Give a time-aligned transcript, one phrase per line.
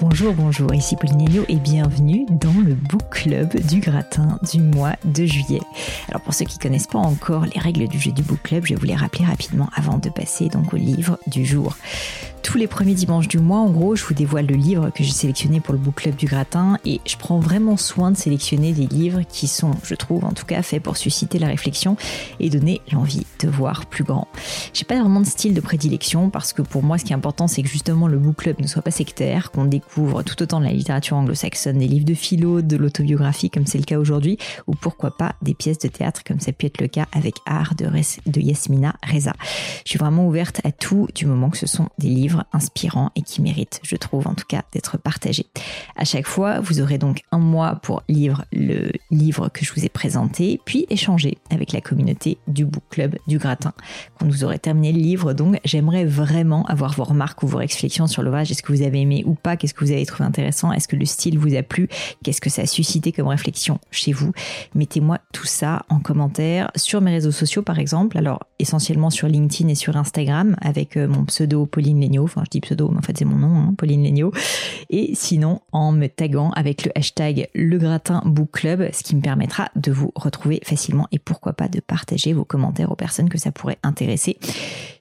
[0.00, 4.92] Bonjour, bonjour, ici Pauline Elio et bienvenue dans le Book Club du gratin du mois
[5.04, 5.60] de juillet.
[6.08, 8.74] Alors pour ceux qui connaissent pas encore les règles du jeu du Book Club, je
[8.74, 11.76] vais vous les rappeler rapidement avant de passer donc au livre du jour
[12.48, 15.12] tous les premiers dimanches du mois, en gros, je vous dévoile le livre que j'ai
[15.12, 18.86] sélectionné pour le book club du gratin et je prends vraiment soin de sélectionner des
[18.86, 21.98] livres qui sont, je trouve en tout cas, faits pour susciter la réflexion
[22.40, 24.28] et donner l'envie de voir plus grand.
[24.72, 27.48] J'ai pas vraiment de style de prédilection parce que pour moi, ce qui est important,
[27.48, 30.64] c'est que justement le book club ne soit pas sectaire, qu'on découvre tout autant de
[30.64, 34.74] la littérature anglo-saxonne, des livres de philo, de l'autobiographie comme c'est le cas aujourd'hui, ou
[34.74, 37.90] pourquoi pas des pièces de théâtre comme ça peut être le cas avec Art de,
[38.24, 39.34] de Yasmina Reza.
[39.84, 43.22] Je suis vraiment ouverte à tout du moment que ce sont des livres inspirant et
[43.22, 45.46] qui mérite, je trouve en tout cas, d'être partagé.
[45.96, 49.84] À chaque fois, vous aurez donc un mois pour lire le livre que je vous
[49.84, 53.72] ai présenté, puis échanger avec la communauté du Book Club du Gratin.
[54.18, 58.06] Quand vous aurez terminé le livre, donc, j'aimerais vraiment avoir vos remarques ou vos réflexions
[58.06, 58.50] sur l'ouvrage.
[58.50, 59.56] Est-ce que vous avez aimé ou pas?
[59.56, 60.72] Qu'est-ce que vous avez trouvé intéressant?
[60.72, 61.88] Est-ce que le style vous a plu?
[62.22, 64.32] Qu'est-ce que ça a suscité comme réflexion chez vous?
[64.74, 68.18] Mettez-moi tout ça en commentaire sur mes réseaux sociaux, par exemple.
[68.18, 72.60] Alors, essentiellement sur LinkedIn et sur Instagram avec euh, mon pseudo Pauline Enfin je dis
[72.60, 74.32] pseudo, mais en fait c'est mon nom, hein, Pauline Legnaud,
[74.90, 79.20] et sinon en me taguant avec le hashtag Le Gratin Book Club, ce qui me
[79.20, 83.38] permettra de vous retrouver facilement et pourquoi pas de partager vos commentaires aux personnes que
[83.38, 84.38] ça pourrait intéresser.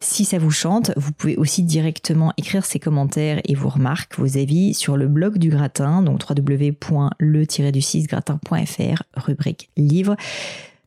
[0.00, 4.36] Si ça vous chante, vous pouvez aussi directement écrire ces commentaires et vos remarques, vos
[4.36, 10.16] avis sur le blog du gratin, donc www.le-du6gratin.fr, rubrique livre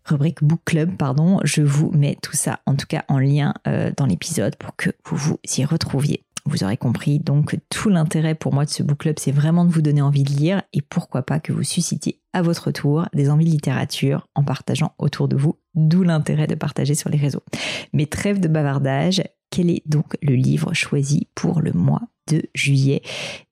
[0.07, 1.39] rubrique Book Club, pardon.
[1.43, 4.89] Je vous mets tout ça, en tout cas en lien euh, dans l'épisode pour que
[5.05, 6.23] vous vous y retrouviez.
[6.45, 9.71] Vous aurez compris, donc tout l'intérêt pour moi de ce book club, c'est vraiment de
[9.71, 13.29] vous donner envie de lire et pourquoi pas que vous suscitiez à votre tour des
[13.29, 17.43] envies de littérature en partageant autour de vous, d'où l'intérêt de partager sur les réseaux.
[17.91, 23.01] Mais trêve de bavardage, quel est donc le livre choisi pour le mois de juillet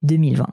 [0.03, 0.47] 2020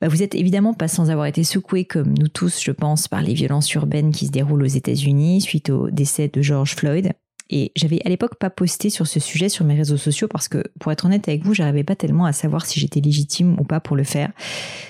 [0.00, 3.22] bah, vous êtes évidemment pas sans avoir été secoué, comme nous tous, je pense, par
[3.22, 7.12] les violences urbaines qui se déroulent aux États-Unis suite au décès de George Floyd.
[7.50, 10.62] Et j'avais à l'époque pas posté sur ce sujet sur mes réseaux sociaux parce que,
[10.80, 13.80] pour être honnête avec vous, j'arrivais pas tellement à savoir si j'étais légitime ou pas
[13.80, 14.30] pour le faire.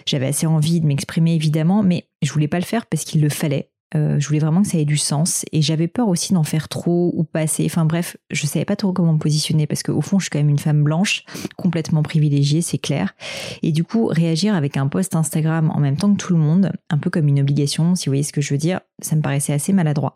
[0.07, 3.29] J'avais assez envie de m'exprimer évidemment, mais je voulais pas le faire parce qu'il le
[3.29, 3.71] fallait.
[3.95, 6.69] Euh, je voulais vraiment que ça ait du sens et j'avais peur aussi d'en faire
[6.69, 7.65] trop ou pas assez.
[7.65, 10.39] Enfin bref, je savais pas trop comment me positionner parce qu'au fond, je suis quand
[10.39, 11.25] même une femme blanche,
[11.57, 13.15] complètement privilégiée, c'est clair.
[13.63, 16.73] Et du coup, réagir avec un post Instagram en même temps que tout le monde,
[16.91, 19.23] un peu comme une obligation, si vous voyez ce que je veux dire, ça me
[19.23, 20.15] paraissait assez maladroit.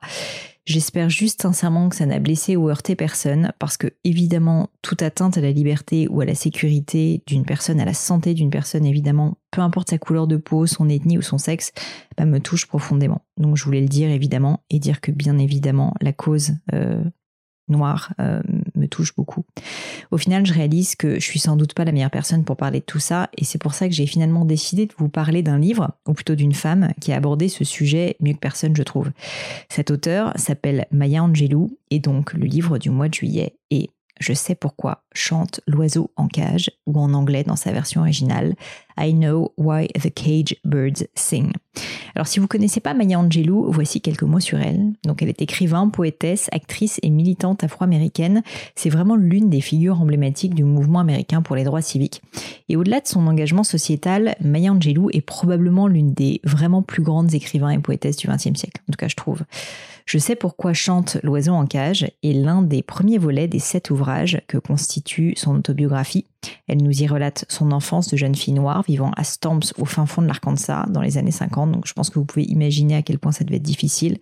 [0.64, 5.36] J'espère juste sincèrement que ça n'a blessé ou heurté personne, parce que évidemment, toute atteinte
[5.36, 9.38] à la liberté ou à la sécurité d'une personne, à la santé d'une personne, évidemment,
[9.50, 11.72] peu importe sa couleur de peau, son ethnie ou son sexe,
[12.16, 13.22] bah, me touche profondément.
[13.38, 17.02] Donc je voulais le dire évidemment et dire que bien évidemment la cause euh,
[17.66, 18.42] noire euh,
[18.82, 19.44] me touche beaucoup.
[20.10, 22.80] Au final, je réalise que je suis sans doute pas la meilleure personne pour parler
[22.80, 25.58] de tout ça, et c'est pour ça que j'ai finalement décidé de vous parler d'un
[25.58, 29.10] livre, ou plutôt d'une femme, qui a abordé ce sujet mieux que personne, je trouve.
[29.68, 33.90] Cet auteur s'appelle Maya Angelou, et donc le livre du mois de juillet est
[34.20, 38.54] je sais pourquoi chante l'oiseau en cage, ou en anglais dans sa version originale,
[38.98, 41.52] I know why the cage birds sing.
[42.14, 44.92] Alors si vous connaissez pas Maya Angelou, voici quelques mots sur elle.
[45.04, 48.42] Donc elle est écrivain, poétesse, actrice et militante afro-américaine.
[48.74, 52.22] C'est vraiment l'une des figures emblématiques du mouvement américain pour les droits civiques.
[52.68, 57.34] Et au-delà de son engagement sociétal, Maya Angelou est probablement l'une des vraiment plus grandes
[57.34, 58.82] écrivains et poétesses du XXe siècle.
[58.88, 59.42] En tout cas, je trouve.
[60.06, 64.40] Je sais pourquoi chante L'oiseau en cage est l'un des premiers volets des sept ouvrages
[64.48, 66.26] que constitue son autobiographie.
[66.66, 70.06] Elle nous y relate son enfance de jeune fille noire vivant à Stamps au fin
[70.06, 73.02] fond de l'Arkansas dans les années 50, donc je pense que vous pouvez imaginer à
[73.02, 74.18] quel point ça devait être difficile.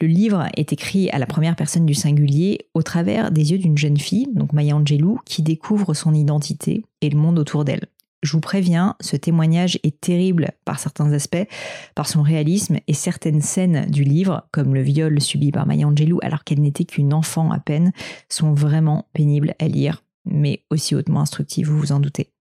[0.00, 3.78] Le livre est écrit à la première personne du singulier au travers des yeux d'une
[3.78, 7.86] jeune fille, donc Maya Angelou, qui découvre son identité et le monde autour d'elle.
[8.22, 11.46] Je vous préviens, ce témoignage est terrible par certains aspects,
[11.94, 16.18] par son réalisme et certaines scènes du livre, comme le viol subi par Maya Angelou
[16.22, 17.92] alors qu'elle n'était qu'une enfant à peine,
[18.28, 22.32] sont vraiment pénibles à lire, mais aussi hautement instructives, vous vous en doutez.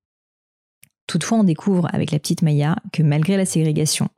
[1.07, 4.09] Toutefois, on découvre avec la petite Maya que malgré la ségrégation,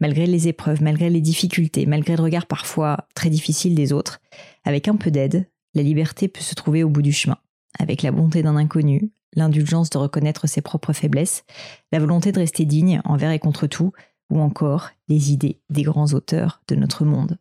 [0.00, 4.20] malgré les épreuves, malgré les difficultés, malgré le regard parfois très difficile des autres,
[4.64, 7.38] avec un peu d'aide, la liberté peut se trouver au bout du chemin,
[7.78, 11.44] avec la bonté d'un inconnu, l'indulgence de reconnaître ses propres faiblesses,
[11.92, 13.92] la volonté de rester digne envers et contre tout,
[14.30, 17.36] ou encore les idées des grands auteurs de notre monde.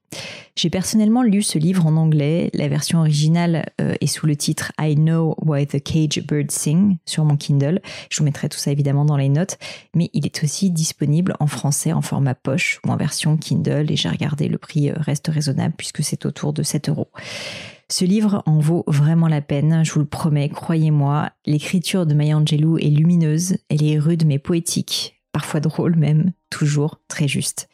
[0.55, 4.71] J'ai personnellement lu ce livre en anglais, la version originale euh, est sous le titre
[4.79, 8.71] I Know Why the Cage Birds Sing sur mon Kindle, je vous mettrai tout ça
[8.71, 9.57] évidemment dans les notes,
[9.95, 13.95] mais il est aussi disponible en français en format poche ou en version Kindle et
[13.95, 17.09] j'ai regardé le prix euh, reste raisonnable puisque c'est autour de 7 euros.
[17.89, 21.29] Ce livre en vaut vraiment la peine, je vous le promets, croyez-moi.
[21.45, 27.01] L'écriture de Maya Angelou est lumineuse, elle est rude mais poétique, parfois drôle même, toujours
[27.09, 27.67] très juste.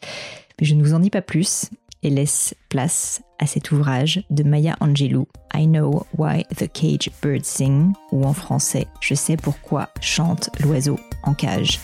[0.60, 1.70] Mais je ne vous en dis pas plus
[2.02, 7.44] et laisse place à cet ouvrage de Maya Angelou, I Know Why the Cage Birds
[7.44, 11.78] Sing, ou en français, Je sais pourquoi chante l'oiseau en cage.